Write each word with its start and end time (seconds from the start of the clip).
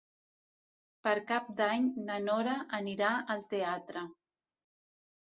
Per 1.07 1.11
Cap 1.31 1.51
d'Any 1.59 1.85
na 2.07 2.15
Nora 2.29 2.55
anirà 2.79 3.11
al 3.37 3.45
teatre. 3.53 4.05